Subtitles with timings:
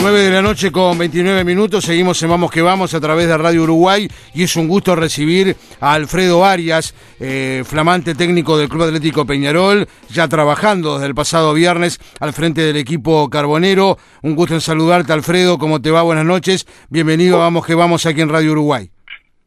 [0.00, 3.36] 9 de la noche con 29 minutos, seguimos en Vamos que Vamos a través de
[3.36, 8.84] Radio Uruguay y es un gusto recibir a Alfredo Arias, eh, flamante técnico del Club
[8.84, 13.96] Atlético Peñarol, ya trabajando desde el pasado viernes al frente del equipo carbonero.
[14.22, 16.02] Un gusto en saludarte Alfredo, ¿cómo te va?
[16.02, 18.88] Buenas noches, bienvenido a Vamos que Vamos aquí en Radio Uruguay.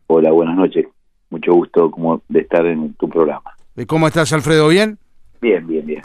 [0.07, 0.86] Hola, buenas noches,
[1.29, 3.55] mucho gusto como de estar en tu programa.
[3.88, 4.68] ¿Cómo estás Alfredo?
[4.68, 4.97] ¿Bien?
[5.41, 6.02] Bien, bien, bien.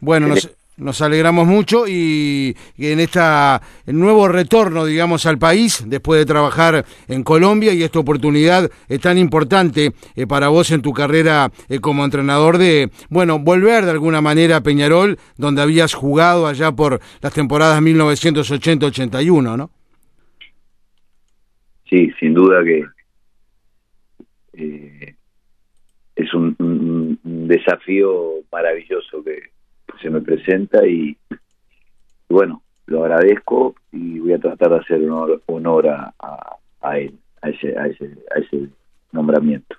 [0.00, 6.20] Bueno, nos, nos alegramos mucho y, en esta el nuevo retorno, digamos, al país después
[6.20, 10.92] de trabajar en Colombia y esta oportunidad es tan importante eh, para vos en tu
[10.92, 16.46] carrera eh, como entrenador de, bueno, volver de alguna manera a Peñarol, donde habías jugado
[16.46, 19.70] allá por las temporadas 1980-81, ¿no?
[21.88, 22.84] Sí, sin duda que
[24.54, 25.14] eh,
[26.16, 29.55] es un desafío maravilloso que
[30.00, 31.16] se me presenta y,
[32.28, 35.00] bueno, lo agradezco y voy a tratar de hacer
[35.46, 36.14] honor, a,
[36.80, 38.68] a, él, a ese, a, ese, a ese
[39.12, 39.76] nombramiento.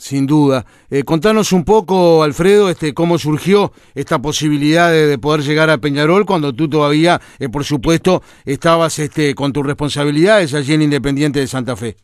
[0.00, 0.64] Sin duda.
[0.90, 6.24] Eh, contanos un poco, Alfredo, este, cómo surgió esta posibilidad de, poder llegar a Peñarol
[6.24, 11.46] cuando tú todavía, eh, por supuesto, estabas este, con tus responsabilidades allí en Independiente de
[11.46, 11.96] Santa Fe.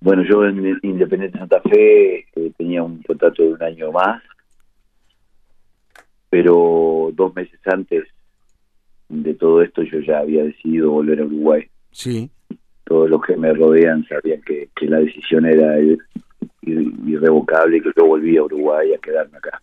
[0.00, 4.20] Bueno, yo en Independiente de Santa Fe eh, tenía un contrato de un año más
[6.34, 8.08] pero dos meses antes
[9.08, 11.64] de todo esto yo ya había decidido volver a Uruguay.
[11.92, 12.28] Sí.
[12.82, 15.76] Todos los que me rodean sabían que, la decisión era
[16.62, 19.62] irrevocable y que yo volvía a Uruguay a quedarme acá.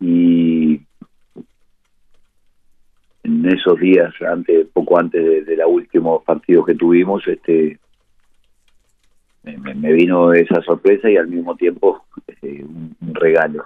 [0.00, 0.80] Y
[3.22, 7.78] en esos días, antes, poco antes de, de los últimos partidos que tuvimos, este
[9.44, 13.64] me, vino esa sorpresa y al mismo tiempo este, un regalo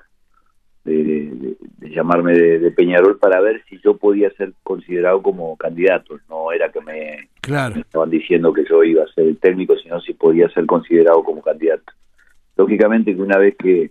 [0.84, 6.18] de, llamarme de, Peñarol para ver si yo podía ser considerado como candidato.
[6.28, 7.28] No era que me,
[7.80, 11.42] estaban diciendo que yo iba a ser el técnico, sino si podía ser considerado como
[11.42, 11.92] candidato.
[12.56, 13.90] Lógicamente que una vez que,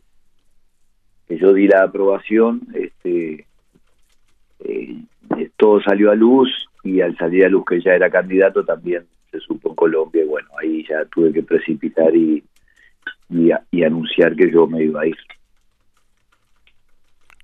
[1.27, 3.45] que yo di la aprobación, este
[4.59, 4.97] eh,
[5.57, 6.49] todo salió a luz
[6.83, 10.27] y al salir a luz que ya era candidato también se supo en Colombia y
[10.27, 12.43] bueno, ahí ya tuve que precipitar y,
[13.29, 15.16] y anunciar que yo me iba a ir.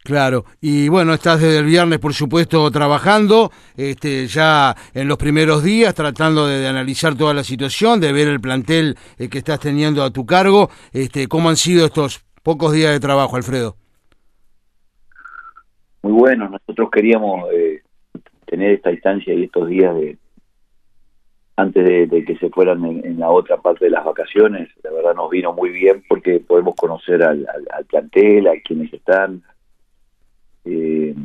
[0.07, 5.65] Claro, y bueno, estás desde el viernes, por supuesto, trabajando, este, ya en los primeros
[5.65, 10.01] días, tratando de, analizar toda la situación, de ver el plantel eh, que estás teniendo
[10.03, 10.69] a tu cargo.
[10.93, 13.75] Este, ¿Cómo han sido estos pocos días de trabajo, Alfredo?
[16.03, 17.81] Muy bueno, nosotros queríamos eh,
[18.45, 20.17] tener esta instancia y estos días de
[21.57, 24.69] antes de, que se fueran en, la otra parte de las vacaciones.
[24.85, 27.45] La verdad nos vino muy bien porque podemos conocer al
[27.89, 29.43] plantel, a quienes están,
[30.67, 31.15] eh,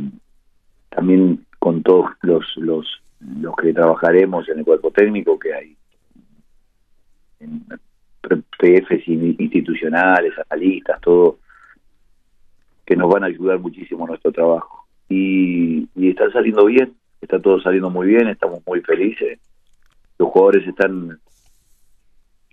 [0.89, 5.77] también con todos los, los, los que trabajaremos en el cuerpo técnico que hay
[7.41, 7.65] en
[8.59, 11.39] PFs institucionales, analistas, todo,
[12.87, 14.87] que nos van a ayudar muchísimo en nuestro trabajo.
[15.09, 19.41] Y, y está saliendo bien, está todo saliendo muy bien, estamos muy felices.
[20.19, 21.19] Los jugadores están,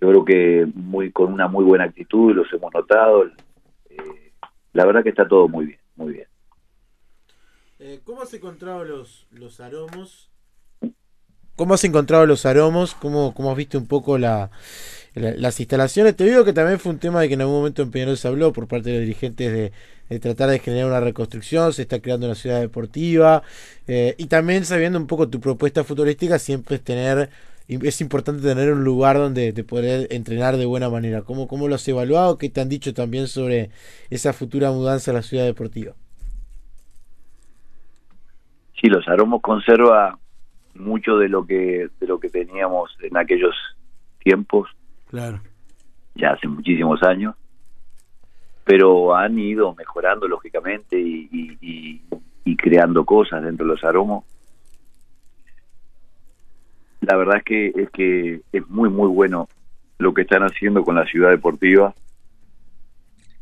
[0.00, 3.26] yo creo que muy con una muy buena actitud, los hemos notado.
[3.88, 4.32] Eh,
[4.72, 6.29] la verdad que está todo muy bien, muy bien.
[7.82, 10.28] Eh, ¿Cómo has encontrado los, los aromos?
[11.56, 12.94] ¿Cómo has encontrado los aromos?
[12.94, 14.50] ¿Cómo, cómo has visto un poco la,
[15.14, 16.14] las instalaciones?
[16.14, 18.28] Te digo que también fue un tema de que en algún momento en Peñarol se
[18.28, 19.72] habló por parte de los dirigentes
[20.10, 23.42] de, tratar de generar una reconstrucción, se está creando una ciudad deportiva
[23.86, 27.30] eh, y también sabiendo un poco tu propuesta futurística siempre es tener
[27.68, 31.22] es importante tener un lugar donde te poder entrenar de buena manera.
[31.22, 32.36] ¿Cómo, ¿Cómo lo has evaluado?
[32.36, 33.70] ¿Qué te han dicho también sobre
[34.10, 35.94] esa futura mudanza a la ciudad deportiva?
[38.80, 40.18] Sí, los aromos conserva
[40.74, 43.54] mucho de lo que de lo que teníamos en aquellos
[44.22, 44.68] tiempos.
[45.08, 45.40] Claro.
[46.14, 47.34] Ya hace muchísimos años.
[48.64, 51.28] Pero han ido mejorando lógicamente y,
[52.44, 54.24] y, creando cosas dentro de los aromos.
[57.00, 59.48] La verdad es que es que es muy muy bueno
[59.98, 61.94] lo que están haciendo con la ciudad deportiva.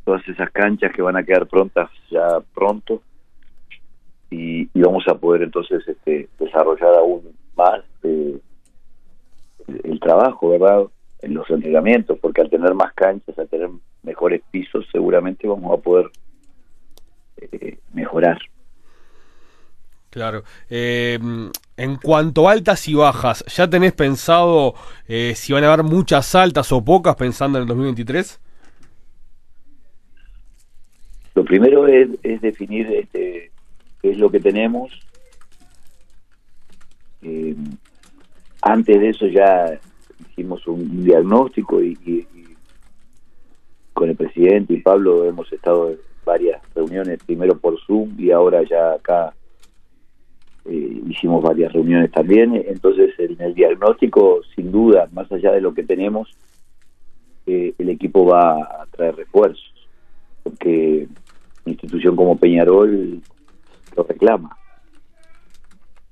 [0.04, 3.02] Todas esas canchas que van a quedar prontas ya pronto
[4.30, 7.22] y, vamos a poder entonces este, desarrollar aún
[7.56, 8.38] más eh,
[9.84, 10.84] el, trabajo, ¿verdad?
[11.20, 13.68] En los entrenamientos, porque al tener más canchas, al tener
[14.02, 16.10] mejores pisos, seguramente vamos a poder
[17.38, 18.38] eh, mejorar.
[20.10, 20.42] Claro.
[20.70, 21.18] Eh,
[21.76, 24.74] en cuanto a altas y bajas, ¿ya tenés pensado
[25.06, 28.40] si van a haber muchas altas o pocas pensando en el 2023?
[31.34, 33.52] Lo primero es, es definir este,
[34.02, 34.90] es lo que tenemos
[37.22, 37.56] Eh,
[38.62, 39.78] antes de eso ya
[40.30, 42.26] hicimos un diagnóstico y,
[43.92, 48.62] con el presidente y Pablo hemos estado en varias reuniones, primero por Zoom y ahora
[48.62, 49.34] ya acá
[50.66, 52.54] eh, hicimos varias reuniones también.
[52.54, 56.28] Entonces, en el diagnóstico, sin duda, más allá de lo que tenemos,
[57.46, 59.88] eh, el equipo va a traer refuerzos,
[60.44, 61.08] porque
[61.64, 63.20] una institución como Peñarol
[64.02, 64.56] reclama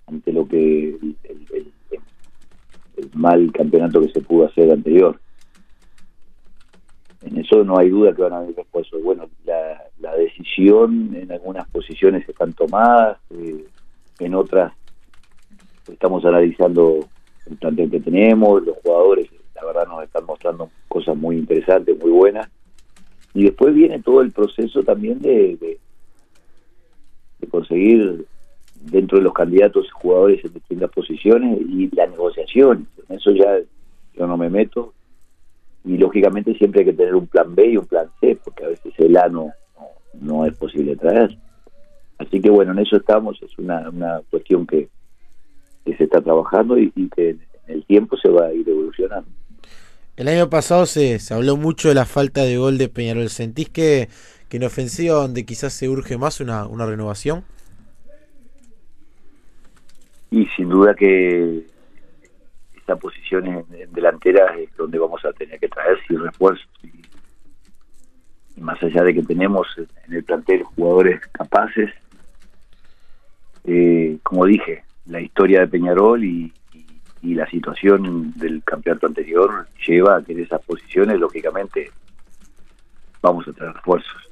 [0.06, 1.72] ante lo que el,
[3.14, 5.20] mal campeonato que se pudo hacer anterior.
[7.22, 9.02] En eso no hay duda que van a haber refuerzos.
[9.02, 9.82] Bueno, la,
[10.16, 13.66] decisión en algunas posiciones están tomadas, eh,
[14.20, 14.72] en otras
[15.92, 17.06] estamos analizando
[17.46, 22.10] el plantel que tenemos, los jugadores, la verdad nos están mostrando cosas muy interesantes, muy
[22.10, 22.48] buenas.
[23.34, 25.78] Y después viene todo el proceso también de,
[27.48, 28.26] conseguir
[28.80, 32.86] dentro de los candidatos jugadores en distintas posiciones y la negociación.
[33.08, 33.58] En eso ya
[34.14, 34.92] yo no me meto.
[35.84, 38.68] Y lógicamente siempre hay que tener un plan B y un plan C, porque a
[38.68, 39.52] veces el A no,
[40.20, 41.36] no, es posible traer.
[42.18, 44.88] Así que bueno, en eso estamos, es una, una cuestión que,
[45.84, 49.28] que se está trabajando y, y que en el tiempo se va a ir evolucionando.
[50.16, 53.28] El año pasado se, se habló mucho de la falta de gol de Peñarol.
[53.28, 54.08] ¿Sentís que,
[54.48, 57.44] que en ofensiva donde quizás se urge más una, una renovación?
[60.30, 61.66] Y sin duda que
[62.76, 66.68] esta posición en, delantera es donde vamos a tener que traer sin refuerzos.
[66.82, 71.90] Y, más allá de que tenemos en el plantel jugadores capaces,
[73.64, 76.52] eh, como dije, la historia de Peñarol y,
[77.22, 81.90] y la situación del campeonato anterior lleva a que en esas posiciones, lógicamente,
[83.20, 84.25] vamos a tener refuerzos.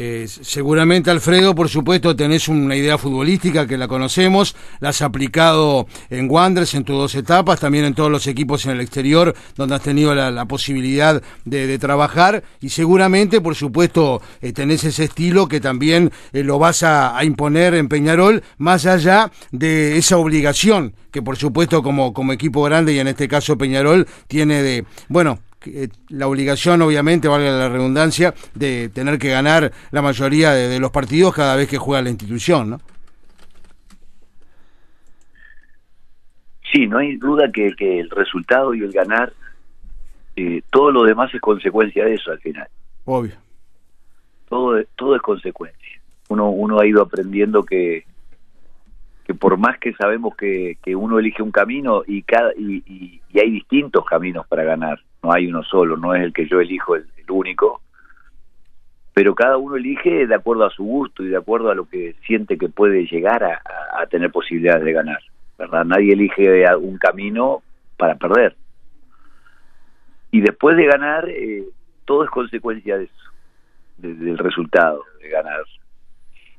[0.00, 5.88] Eh, seguramente, Alfredo, por supuesto, tenés una idea futbolística que la conocemos, la has aplicado
[6.08, 9.74] en Wanderers en tus dos etapas, también en todos los equipos en el exterior donde
[9.74, 15.60] has tenido la, posibilidad de, trabajar y seguramente, por supuesto, eh, tenés ese estilo que
[15.60, 21.36] también eh, lo vas a, imponer en Peñarol, más allá de esa obligación que, por
[21.36, 25.40] supuesto, como, como equipo grande y en este caso Peñarol tiene de, bueno,
[25.74, 30.90] eh, la obligación, obviamente, valga la redundancia, de tener que ganar la mayoría de, los
[30.90, 32.80] partidos cada vez que juega la institución, ¿no?
[36.72, 39.32] Sí, no hay duda que, el resultado y el ganar,
[40.36, 42.68] eh, todo lo demás es consecuencia de eso al final.
[43.04, 43.34] Obvio.
[44.48, 46.00] Todo, todo es consecuencia.
[46.28, 48.04] Uno, uno ha ido aprendiendo que,
[49.24, 53.62] que por más que sabemos que, que uno elige un camino y, cada, y hay
[54.04, 57.82] caminos para ganar, no hay uno solo, no es el que yo elijo el, único,
[59.12, 62.14] pero cada uno elige de acuerdo a su gusto y de acuerdo a lo que
[62.26, 65.18] siente que puede llegar a, tener posibilidades de ganar,
[65.58, 65.84] ¿verdad?
[65.84, 67.62] Nadie elige un camino
[67.98, 68.56] para perder.
[70.30, 71.64] Y después de ganar, eh,
[72.06, 73.30] todo es consecuencia de eso,
[73.98, 75.64] del resultado, de ganar.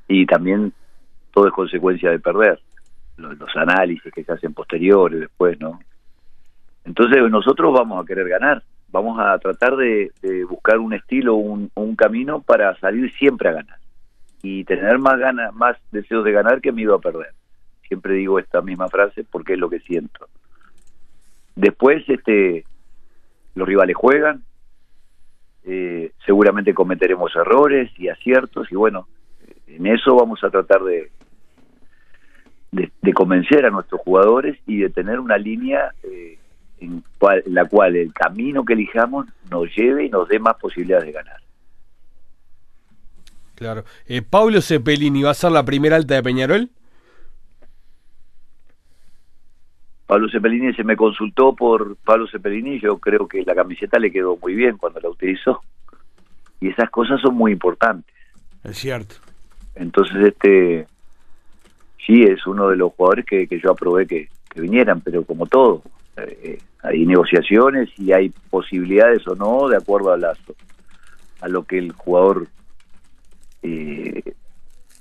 [0.08, 0.72] Y también
[1.32, 2.60] todo es consecuencia de perder,
[3.18, 5.80] los, los análisis que se hacen posteriores después, ¿no?
[6.86, 10.12] Entonces nosotros vamos a querer ganar, vamos a tratar de,
[10.50, 13.78] buscar un estilo, un, un, camino para salir siempre a ganar
[14.42, 17.34] y tener más ganas, más deseos de ganar que miedo a perder.
[17.88, 20.28] Siempre digo esta misma frase porque es lo que siento.
[21.56, 22.64] Después, este,
[23.56, 24.44] los rivales juegan,
[25.66, 29.08] eh, seguramente cometeremos errores y aciertos y bueno,
[29.68, 31.12] en eso vamos a tratar de,
[32.72, 36.39] de, convencer a nuestros jugadores y de tener una línea eh,
[36.82, 37.04] en,
[37.46, 41.42] la cual el camino que elijamos nos lleve y nos dé más posibilidades de ganar.
[43.56, 43.84] Claro.
[44.08, 46.70] Eh, ¿Pablo Cepelini va a ser la primera alta de Peñarol?
[50.08, 54.38] Pablo Cepelini se me consultó por Pablo Cepelini, yo creo que la camiseta le quedó
[54.38, 55.62] muy bien cuando la utilizó.
[56.62, 58.16] Y esas cosas son muy importantes.
[58.64, 59.16] Es cierto.
[59.76, 60.88] Entonces, este
[62.06, 65.84] sí es uno de los jugadores que, yo aprobé que, que vinieran, pero como todo,
[66.28, 70.38] eh, hay negociaciones y hay posibilidades o no de acuerdo a las
[71.42, 72.48] a lo que el jugador
[73.62, 74.34] eh,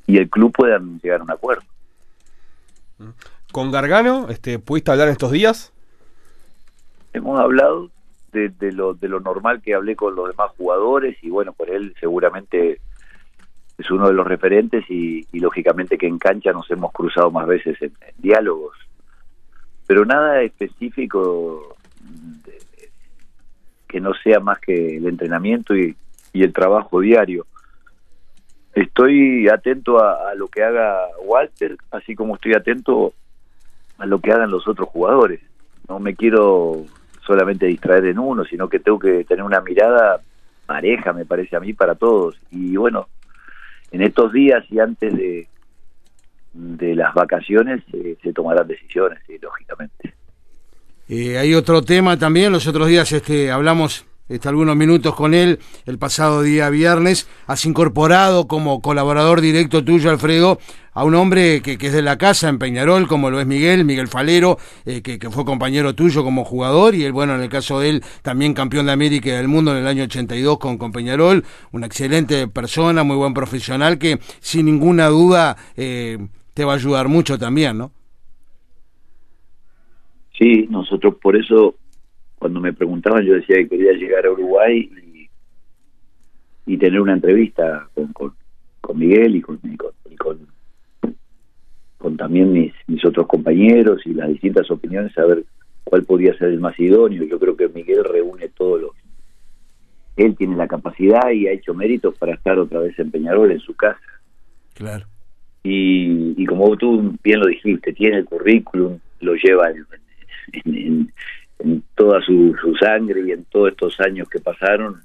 [0.07, 1.63] y el club puedan llegar a un acuerdo.
[3.53, 5.73] Con Gargano, este, ¿pudiste hablar estos días?
[7.13, 7.91] Hemos hablado
[8.33, 11.95] de, lo, de lo normal que hablé con los demás jugadores y bueno, por él
[11.99, 12.81] seguramente
[13.79, 17.81] es uno de los referentes y, lógicamente que en cancha nos hemos cruzado más veces
[17.81, 18.77] en diálogos
[19.89, 21.75] pero nada específico
[23.89, 25.97] que no sea más que el entrenamiento y,
[26.35, 27.47] el trabajo diario.
[28.73, 33.13] Estoy atento a, lo que haga Walter, así como estoy atento
[33.97, 35.41] a lo que hagan los otros jugadores.
[35.89, 36.85] No me quiero
[37.27, 40.21] solamente distraer en uno, sino que tengo que tener una mirada
[40.67, 42.39] pareja, me parece a mí, para todos.
[42.53, 43.09] Y bueno,
[43.91, 45.49] en estos días y antes de,
[46.59, 50.15] de las vacaciones eh, se tomarán decisiones, lógicamente.
[51.09, 55.61] Eh, hay otro tema también, los otros días este, hablamos este, algunos minutos con él
[55.87, 57.29] el pasado día viernes.
[57.47, 60.59] Has incorporado como colaborador directo tuyo, Alfredo,
[60.93, 63.85] a un hombre que, que es de la casa en Peñarol, como lo es Miguel,
[63.85, 67.49] Miguel Falero, eh, que, que, fue compañero tuyo como jugador y él, bueno, en el
[67.49, 70.77] caso de él, también campeón de América y del mundo en el año 82 con,
[70.77, 71.45] con Peñarol.
[71.71, 76.19] Una excelente persona, muy buen profesional que sin ninguna duda eh,
[76.59, 77.93] te va a ayudar mucho también, ¿no?
[80.37, 81.77] Sí, nosotros por eso
[82.37, 85.31] cuando me preguntaban yo decía que quería llegar a Uruguay y,
[86.67, 88.35] y tener una entrevista con, con,
[88.81, 90.49] con Miguel y con, y con, y con,
[91.97, 95.45] con, también mis, mis otros compañeros y las distintas opiniones, a ver
[95.85, 97.23] cuál podría ser el más idóneo.
[97.23, 98.91] Yo creo que Miguel reúne todos los...
[100.17, 103.61] Él tiene la capacidad y ha hecho méritos para estar otra vez en Peñarol, en
[103.61, 104.01] su casa.
[104.75, 105.07] Claro.
[105.63, 109.71] Y, y como tú bien lo dijiste, tiene el currículum, lo lleva
[110.65, 111.13] en,
[111.95, 115.03] toda su, sangre y en todos estos años que pasaron.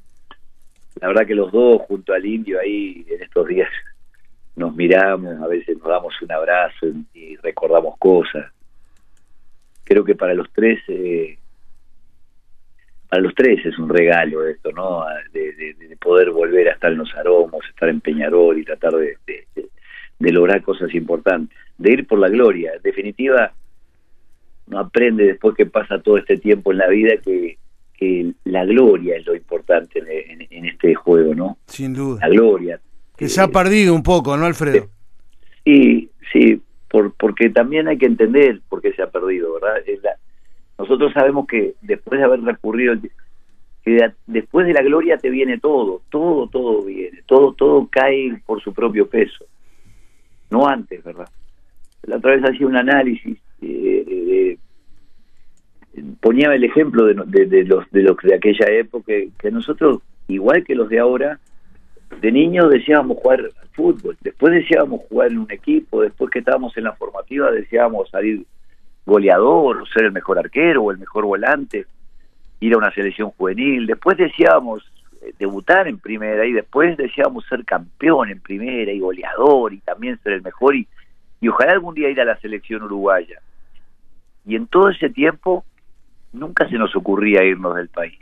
[1.01, 3.69] La verdad que los dos junto al indio ahí en estos días
[4.55, 8.51] nos miramos, a veces nos damos un abrazo y recordamos cosas.
[9.83, 11.37] Creo que para los tres, eh,
[13.09, 15.03] para los tres es un regalo esto, ¿no?
[15.31, 18.93] De, de, de, poder volver a estar en los aromos, estar en Peñarol y tratar
[18.93, 19.17] de
[20.31, 22.73] lograr cosas importantes, de ir por la gloria.
[22.75, 23.53] En definitiva,
[24.67, 27.57] no aprende después que pasa todo este tiempo en la vida que,
[27.97, 31.57] que la gloria es lo importante en, en, en, este juego, ¿no?
[31.67, 32.19] Sin duda.
[32.21, 32.79] La gloria.
[33.17, 34.87] Que se ha perdido un poco, ¿no, Alfredo?
[35.63, 39.81] Sí, sí, por, porque también hay que entender por qué se ha perdido, ¿verdad?
[40.01, 40.15] La,
[40.77, 42.95] nosotros sabemos que después de haber recurrido,
[43.83, 48.61] que después de la gloria te viene todo, todo, todo viene, todo, todo cae por
[48.61, 49.45] su propio peso,
[50.53, 51.27] no antes, ¿verdad?
[52.03, 54.57] La otra vez hacía un análisis eh,
[56.19, 60.63] ponía el ejemplo de, de, de, los de los de aquella época que nosotros igual
[60.63, 61.39] que los de ahora
[62.21, 66.75] de niños deseábamos jugar al fútbol después deseábamos jugar en un equipo después que estábamos
[66.77, 68.45] en la formativa deseábamos salir
[69.05, 71.85] goleador ser el mejor arquero o el mejor volante
[72.59, 74.83] ir a una selección juvenil después deseábamos
[75.39, 80.33] debutar en primera y después deseábamos ser campeón en primera y goleador y también ser
[80.33, 80.87] el mejor y,
[81.41, 83.39] y ojalá algún día ir a la selección uruguaya
[84.45, 85.65] y en todo ese tiempo
[86.31, 88.17] nunca se nos ocurría irnos del país,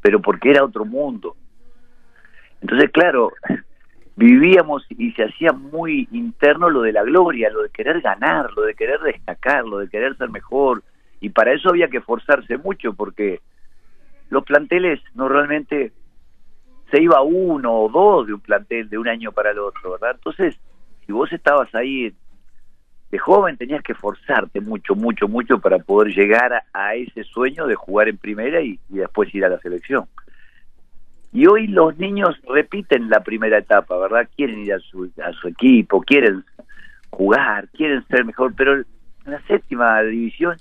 [0.00, 1.36] pero porque era otro mundo.
[2.60, 3.32] Entonces, claro,
[4.16, 8.62] vivíamos y se hacía muy interno lo de la gloria, lo de querer ganar, lo
[8.62, 10.82] de querer destacar, lo de querer ser mejor,
[11.20, 13.40] y para eso había que esforzarse mucho, porque
[14.30, 15.92] los planteles normalmente
[16.92, 20.12] se iba uno o dos de un plantel de un año para el otro, ¿verdad?
[20.14, 20.60] Entonces,
[21.06, 22.12] si vos estabas ahí
[23.10, 27.74] de joven tenías que forzarte mucho, mucho, mucho para poder llegar a, ese sueño de
[27.74, 30.04] jugar en primera y, y, después ir a la selección.
[31.32, 34.28] Y hoy los niños repiten la primera etapa, ¿verdad?
[34.36, 36.44] Quieren ir a su, a su equipo, quieren
[37.08, 38.84] jugar, quieren ser mejor, pero en
[39.24, 40.58] la séptima división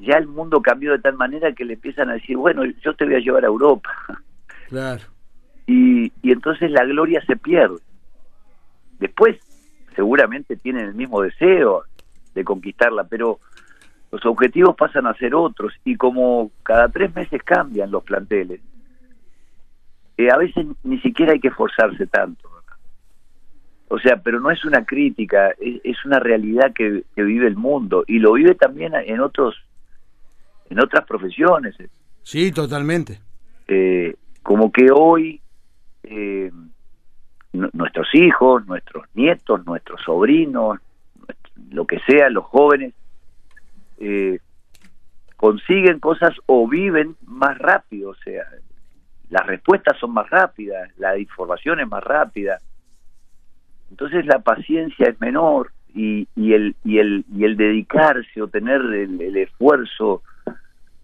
[0.00, 3.06] ya el mundo cambió de tal manera que le empiezan a decir, bueno, yo te
[3.06, 3.90] voy a llevar a Europa.
[4.68, 5.02] Claro.
[5.66, 7.78] Y, y entonces la gloria se pierde.
[8.98, 9.38] Después
[9.94, 11.84] seguramente tienen el mismo deseo
[12.34, 13.40] de conquistarla, pero
[14.10, 18.60] los objetivos pasan a ser otros y como cada tres meses cambian los planteles,
[20.16, 22.48] eh, a veces ni siquiera hay que esforzarse tanto.
[22.48, 22.76] ¿verdad?
[23.88, 27.56] O sea, pero no es una crítica, es, es una realidad que, que, vive el
[27.56, 29.56] mundo y lo vive también en otros,
[30.70, 31.76] en otras profesiones.
[32.22, 33.20] Sí, totalmente.
[33.66, 34.14] Eh,
[34.48, 35.42] como que hoy
[36.04, 36.50] eh,
[37.52, 40.78] nuestros hijos, nuestros nietos, nuestros sobrinos,
[41.70, 42.94] lo que sea, los jóvenes,
[43.98, 44.38] eh,
[45.36, 48.46] consiguen cosas o viven más rápido, o sea,
[49.28, 52.58] las respuestas son más rápidas, la información es más rápida,
[53.90, 56.74] entonces la paciencia es menor y, el
[57.58, 60.22] dedicarse o tener el esfuerzo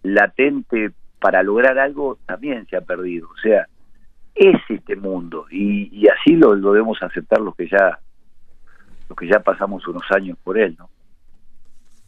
[0.01, 0.93] latente
[1.25, 3.65] para lograr algo también se ha perdido, o sea,
[4.35, 7.97] es este mundo y, y así lo, debemos aceptar los que ya
[9.09, 10.87] los que ya pasamos unos años por él, ¿no?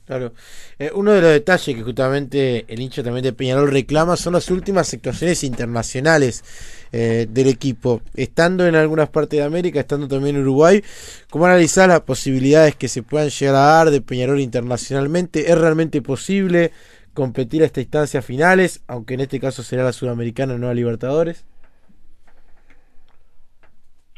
[0.06, 0.34] Claro.
[0.78, 4.52] Eh, uno de los detalles que justamente el hincha también de Peñarol reclama son las
[4.52, 6.44] últimas actuaciones internacionales
[6.92, 8.02] eh, del equipo.
[8.14, 10.84] Estando en algunas partes de América, estando también en Uruguay,
[11.32, 15.52] ¿cómo analizar las posibilidades que se puedan llegar a dar de Peñarol internacionalmente?
[15.52, 16.72] ¿Es realmente posible
[17.18, 21.48] competir a esta instancia finales, aunque en este caso será la Sudamericana, no la Libertadores?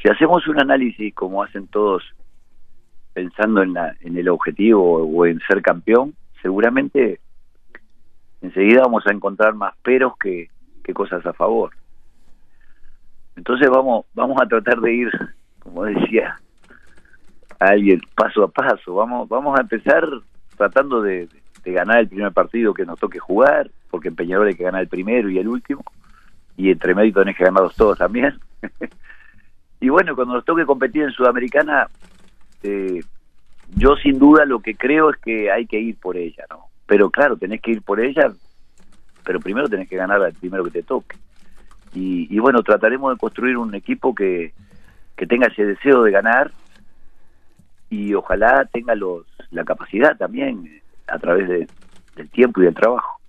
[0.01, 2.03] Si hacemos un análisis como hacen todos
[3.13, 7.21] pensando en, la, en el objetivo o en ser campeón, seguramente
[8.41, 10.49] enseguida vamos a encontrar más peros que,
[10.93, 11.71] cosas a favor.
[13.37, 15.11] Entonces vamos, vamos a tratar de ir,
[15.59, 16.37] como decía
[17.59, 18.95] alguien, paso a paso.
[18.95, 20.03] Vamos, vamos a empezar
[20.57, 21.29] tratando de,
[21.65, 24.87] ganar el primer partido que nos toque jugar, porque en Peñarol hay que ganar el
[24.87, 25.83] primero y el último,
[26.57, 28.39] y entre medio tenés que ganarlos todos también.
[29.79, 31.87] y bueno, cuando nos toque competir en Sudamericana,
[32.61, 33.03] este,
[33.75, 36.65] yo sin duda lo que creo es que hay que ir por ella, ¿no?
[36.85, 38.31] Pero claro, tenés que ir por ella,
[39.23, 41.17] pero primero tenés que ganar al primero que te toque.
[41.93, 44.53] Y, bueno, trataremos de construir un equipo que,
[45.15, 46.51] que tenga ese deseo de ganar
[47.89, 51.67] y ojalá tenga los la capacidad también a través de,
[52.15, 53.19] del tiempo y del trabajo.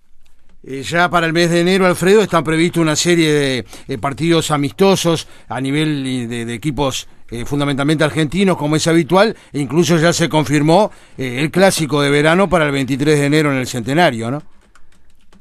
[0.63, 4.51] Eh, ya para el mes de enero, Alfredo, están previstos una serie de eh, partidos
[4.51, 10.29] amistosos a nivel de, equipos eh, fundamentalmente argentinos, como es habitual, e incluso ya se
[10.29, 14.43] confirmó el clásico de verano para el 23 de enero en el centenario, ¿no?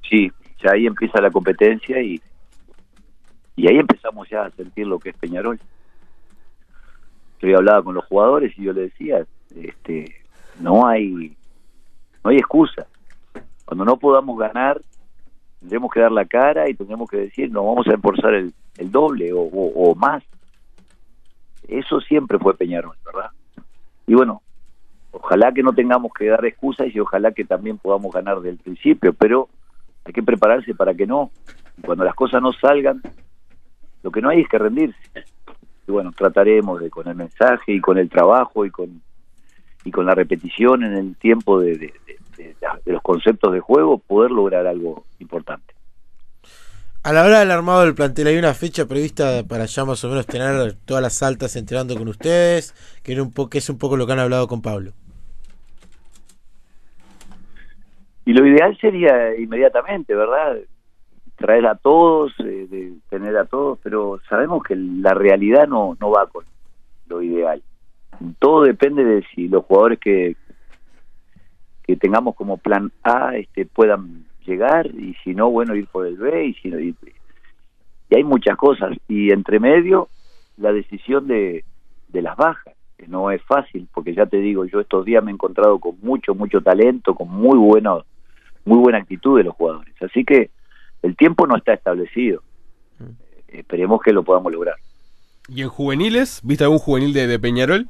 [0.10, 0.32] Sí,
[0.64, 2.22] ya ahí empieza la competencia y,
[3.58, 5.60] y ahí empezamos ya a sentir lo que es Peñarol.
[7.42, 10.16] Yo hablaba con los jugadores y yo le decía, este,
[10.60, 11.36] no hay,
[12.24, 12.88] no hay excusa.
[13.66, 14.82] Cuando no podamos ganar,
[15.60, 18.92] tendremos que dar la cara y tendremos que decir, nos vamos a esforzar el, el
[18.92, 20.24] doble o, más.
[21.68, 23.30] Eso siempre fue Peñarol, ¿verdad?
[24.08, 24.42] Y bueno,
[25.12, 28.58] ojalá que no tengamos que dar excusas y ojalá que también podamos ganar desde el
[28.58, 29.50] principio, pero
[30.06, 31.30] hay que prepararse para que no.
[31.86, 33.02] Cuando las cosas no salgan,
[34.02, 34.98] lo que no hay es que rendirse.
[35.88, 39.02] Y bueno, trataremos de con el mensaje y con el trabajo y con
[39.84, 41.94] y con la repetición en el tiempo de, de,
[42.86, 45.74] los conceptos de juego, poder lograr algo importante.
[47.02, 50.10] A la hora del armado del plantel, ¿hay una fecha prevista para ya más o
[50.10, 52.74] menos tener todas las altas entrenando con ustedes?
[53.04, 54.92] Que, un que es un poco lo que han hablado con Pablo.
[58.26, 60.58] Y lo ideal sería inmediatamente, ¿verdad?
[61.36, 66.12] Traer a todos, eh, de tener a todos, pero sabemos que la realidad no, no
[66.12, 66.44] va con
[67.08, 67.64] lo ideal.
[68.40, 70.36] Todo depende de si los jugadores que,
[71.84, 76.18] que tengamos como plan A este puedan llegar y si no bueno ir por el
[76.18, 76.96] B y si no y
[78.12, 78.98] hay muchas cosas.
[79.08, 80.10] Y entre medio
[80.58, 81.64] la decisión de,
[82.08, 85.32] de las bajas que no es fácil porque ya te digo yo estos días me
[85.32, 88.04] he encontrado con mucho mucho talento con muy bueno
[88.66, 89.96] muy buena actitud de los jugadores.
[90.02, 90.50] Así que
[91.02, 92.44] el tiempo no está establecido.
[93.00, 93.14] Mm.
[93.48, 94.76] esperemos que lo podamos lograr.
[95.48, 97.88] Y en juveniles viste algún juvenil de, de Peñarol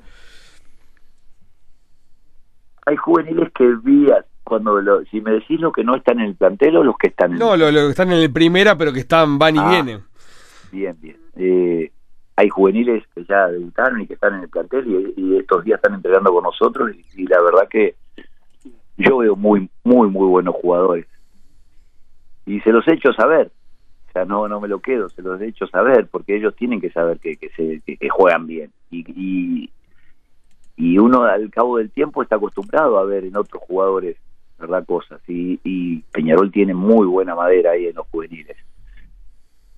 [2.86, 4.08] hay juveniles que vi
[4.44, 7.34] cuando si me decís lo que no están en el plantel o los que están
[7.34, 10.02] en no los que están en el primera pero que están van y ah, vienen.
[10.72, 11.18] bien bien.
[11.36, 11.92] Eh,
[12.36, 15.94] hay juveniles que ya debutaron y que están en el plantel y, estos días están
[15.94, 17.96] entregando con nosotros y, la verdad que
[18.98, 21.06] yo veo muy muy muy buenos jugadores.
[22.46, 23.52] Y se los he hecho saber.
[24.10, 26.82] O sea no no me lo quedo se los he hecho saber porque ellos tienen
[26.82, 28.72] que saber que que, se, que juegan bien.
[28.90, 29.70] Y, y
[30.80, 34.16] y uno al cabo del tiempo está acostumbrado a ver en otros jugadores
[34.58, 35.22] verdad cosas.
[35.28, 38.56] Y, y Peñarol tiene muy buena madera ahí en los juveniles.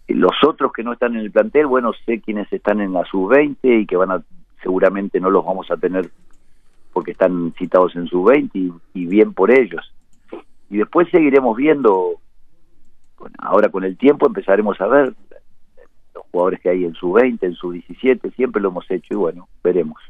[0.07, 3.29] Los otros que no están en el plantel bueno sé quiénes están en la sub
[3.29, 4.23] 20 y que van a
[4.61, 6.11] seguramente no los vamos a tener
[6.93, 8.59] porque están citados en sub 20
[8.93, 9.91] y, bien por ellos.
[10.69, 12.19] Y después seguiremos viendo
[13.39, 15.13] ahora con el tiempo empezaremos a ver
[16.13, 19.15] los jugadores que hay en sub 20 en sub 17 siempre lo hemos hecho y
[19.15, 20.01] bueno veremos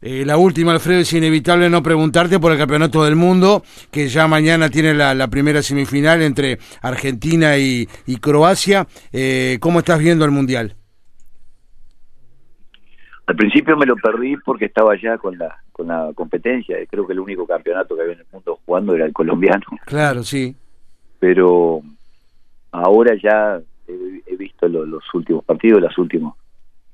[0.00, 4.28] eh, la última, Alfredo, es inevitable no preguntarte por el Campeonato del Mundo, que ya
[4.28, 7.86] mañana tiene la, primera semifinal entre Argentina y,
[8.20, 8.86] Croacia.
[9.12, 10.74] Eh, ¿Cómo estás viendo el Mundial?
[13.26, 16.76] Al principio me lo perdí porque estaba ya con la, con la competencia.
[16.88, 19.64] Creo que el único campeonato que había en el mundo jugando era el colombiano.
[19.84, 20.54] Claro, sí.
[21.18, 21.82] Pero
[22.70, 26.34] ahora ya he, visto los últimos partidos, las últimas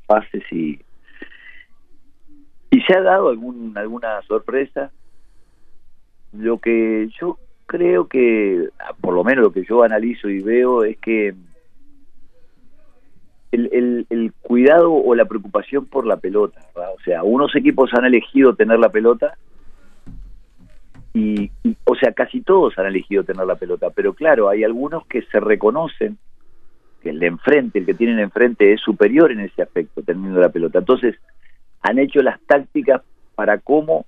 [0.07, 0.84] fases y y
[2.87, 4.91] se ha dado algún, alguna sorpresa.
[6.33, 8.69] Lo que yo creo que,
[9.01, 11.35] por lo menos lo que yo analizo y veo, es que
[13.53, 16.61] el, el, cuidado o la preocupación por la pelota.
[16.75, 19.37] O sea, unos equipos han elegido tener la pelota
[21.13, 21.53] y,
[21.85, 25.39] o sea, casi todos han elegido tener la pelota, pero claro, hay algunos que se
[25.39, 26.19] reconocen
[27.03, 30.49] que el de enfrente, el que tienen enfrente es superior en ese aspecto, teniendo la
[30.49, 30.81] pelota.
[30.81, 31.15] Entonces,
[31.85, 33.03] han hecho las tácticas
[33.35, 34.07] para cómo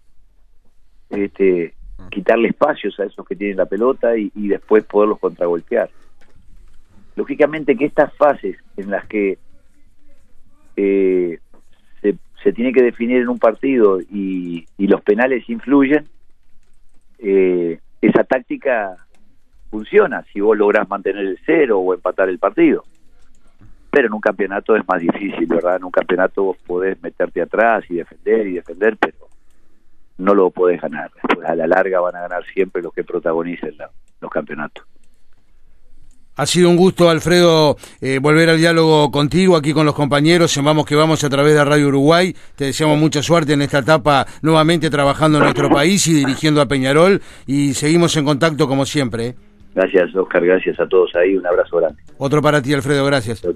[1.10, 1.74] este,
[2.10, 5.90] quitarle espacios a esos que tienen la pelota y, y después poderlos contragolpear.
[7.16, 9.38] Lógicamente que estas fases en las que
[10.76, 11.38] eh,
[12.00, 16.08] se, se, tiene que definir en un partido y, y los penales influyen,
[17.18, 19.06] eh, esa táctica
[19.70, 22.84] funciona si vos lográs mantener el cero o empatar el partido.
[23.96, 25.76] Pero en un campeonato es más difícil, ¿verdad?
[25.76, 29.16] En un campeonato vos podés meterte atrás y defender y defender, pero
[30.18, 31.10] no lo podés ganar.
[31.14, 33.88] Después a la larga van a ganar siempre los que protagonicen la,
[34.20, 34.84] los campeonatos.
[36.36, 40.66] Ha sido un gusto, Alfredo, eh, volver al diálogo contigo, aquí con los compañeros, en
[40.66, 42.36] Vamos que Vamos a través de Radio Uruguay.
[42.54, 46.66] Te deseamos mucha suerte en esta etapa, nuevamente trabajando en nuestro país y dirigiendo a
[46.66, 47.22] Peñarol.
[47.46, 49.26] Y seguimos en contacto como siempre.
[49.28, 49.34] ¿eh?
[49.76, 52.02] Gracias, Oscar, gracias a todos ahí, un abrazo grande.
[52.16, 53.46] Otro para ti, Alfredo, gracias.